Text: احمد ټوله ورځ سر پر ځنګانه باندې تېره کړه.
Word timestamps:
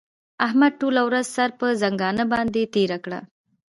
احمد 0.45 0.73
ټوله 0.81 1.01
ورځ 1.07 1.25
سر 1.35 1.49
پر 1.59 1.69
ځنګانه 1.83 2.23
باندې 2.33 2.71
تېره 2.75 2.97
کړه. 3.03 3.19